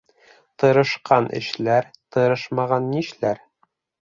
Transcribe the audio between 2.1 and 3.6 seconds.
тырышмаған нишләр?